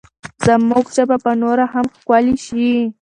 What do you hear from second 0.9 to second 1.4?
ژبه به